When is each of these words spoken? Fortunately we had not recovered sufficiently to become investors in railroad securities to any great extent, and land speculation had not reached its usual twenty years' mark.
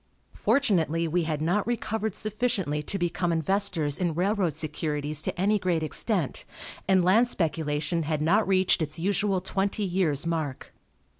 Fortunately 0.33 1.07
we 1.07 1.25
had 1.25 1.43
not 1.43 1.67
recovered 1.67 2.15
sufficiently 2.15 2.81
to 2.81 2.97
become 2.97 3.31
investors 3.31 3.99
in 3.99 4.15
railroad 4.15 4.55
securities 4.55 5.21
to 5.21 5.39
any 5.39 5.59
great 5.59 5.83
extent, 5.83 6.43
and 6.87 7.05
land 7.05 7.27
speculation 7.27 8.01
had 8.01 8.19
not 8.19 8.47
reached 8.47 8.81
its 8.81 8.97
usual 8.97 9.41
twenty 9.41 9.83
years' 9.83 10.25
mark. 10.25 10.73